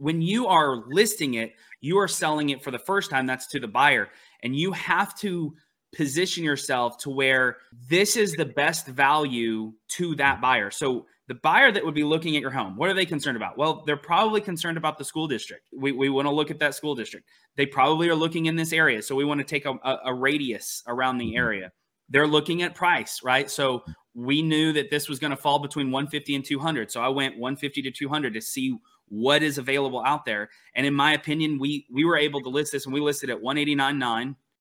[0.00, 1.52] when you are listing it,
[1.82, 3.26] you are selling it for the first time.
[3.26, 4.08] That's to the buyer.
[4.42, 5.54] And you have to
[5.94, 10.70] position yourself to where this is the best value to that buyer.
[10.70, 13.58] So the buyer that would be looking at your home, what are they concerned about?
[13.58, 15.66] Well, they're probably concerned about the school district.
[15.76, 17.28] We, we want to look at that school district.
[17.56, 19.02] They probably are looking in this area.
[19.02, 21.36] So we want to take a, a, a radius around the mm-hmm.
[21.36, 21.72] area.
[22.08, 23.50] They're looking at price, right?
[23.50, 23.84] So
[24.24, 26.90] we knew that this was going to fall between 150 and 200.
[26.90, 28.78] So I went 150 to 200 to see
[29.08, 30.50] what is available out there.
[30.74, 33.40] And in my opinion, we we were able to list this and we listed at
[33.40, 34.36] 189.9